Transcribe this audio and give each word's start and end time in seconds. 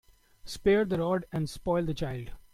Spare 0.45 0.83
the 0.85 0.97
rod 0.97 1.25
and 1.31 1.47
spoil 1.47 1.85
the 1.85 1.93
child. 1.93 2.31